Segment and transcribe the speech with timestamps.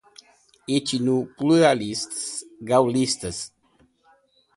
[0.77, 2.17] Etnopluralista,
[2.71, 3.37] gaullistas